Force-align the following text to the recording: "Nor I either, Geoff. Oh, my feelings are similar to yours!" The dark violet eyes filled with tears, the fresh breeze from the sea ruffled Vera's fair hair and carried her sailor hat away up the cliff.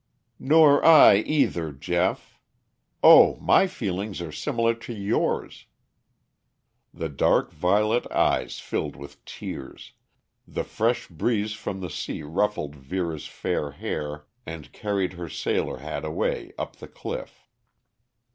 "Nor 0.39 0.83
I 0.83 1.17
either, 1.17 1.71
Geoff. 1.71 2.39
Oh, 3.03 3.35
my 3.35 3.67
feelings 3.67 4.19
are 4.19 4.31
similar 4.31 4.73
to 4.73 4.93
yours!" 4.95 5.67
The 6.91 7.07
dark 7.07 7.51
violet 7.51 8.11
eyes 8.11 8.57
filled 8.59 8.95
with 8.95 9.23
tears, 9.25 9.93
the 10.47 10.63
fresh 10.63 11.07
breeze 11.07 11.53
from 11.53 11.81
the 11.81 11.89
sea 11.91 12.23
ruffled 12.23 12.75
Vera's 12.75 13.27
fair 13.27 13.73
hair 13.73 14.25
and 14.43 14.71
carried 14.73 15.13
her 15.13 15.29
sailor 15.29 15.77
hat 15.77 16.03
away 16.03 16.51
up 16.57 16.77
the 16.77 16.87
cliff. 16.87 17.47